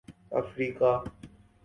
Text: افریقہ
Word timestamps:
افریقہ 0.31 0.91